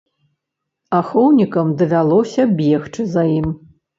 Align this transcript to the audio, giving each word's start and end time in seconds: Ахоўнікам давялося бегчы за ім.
Ахоўнікам 0.99 1.67
давялося 1.83 2.47
бегчы 2.61 3.01
за 3.15 3.23
ім. 3.39 3.53